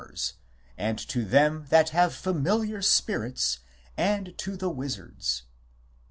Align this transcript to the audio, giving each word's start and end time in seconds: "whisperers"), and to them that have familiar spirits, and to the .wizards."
"whisperers"), 0.01 0.33
and 0.79 0.97
to 0.97 1.23
them 1.23 1.67
that 1.69 1.89
have 1.89 2.11
familiar 2.15 2.81
spirits, 2.81 3.59
and 3.95 4.35
to 4.35 4.57
the 4.57 4.67
.wizards." 4.71 5.43